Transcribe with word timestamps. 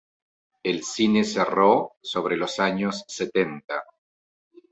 El 0.63 0.81
cine 0.83 1.23
cerró 1.23 1.93
sobre 2.01 2.35
los 2.35 2.59
años 2.59 3.03
setenta. 3.07 3.83